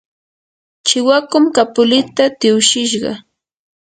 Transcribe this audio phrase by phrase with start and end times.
[0.85, 3.11] chiwakum kapulita tiwshishqa.